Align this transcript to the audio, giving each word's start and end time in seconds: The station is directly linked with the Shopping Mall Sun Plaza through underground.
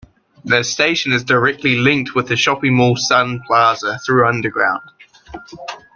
The 0.45 0.63
station 0.63 1.13
is 1.13 1.23
directly 1.23 1.75
linked 1.75 2.15
with 2.15 2.27
the 2.27 2.35
Shopping 2.35 2.73
Mall 2.75 2.95
Sun 2.97 3.41
Plaza 3.45 3.99
through 4.03 4.27
underground. 4.27 4.81